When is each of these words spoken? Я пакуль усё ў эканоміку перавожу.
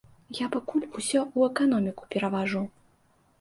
Я 0.37 0.45
пакуль 0.55 0.87
усё 0.99 1.19
ў 1.37 1.51
эканоміку 1.51 2.09
перавожу. 2.17 2.65